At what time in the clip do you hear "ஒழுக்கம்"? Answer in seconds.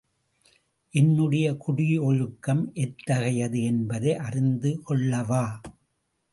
1.99-2.71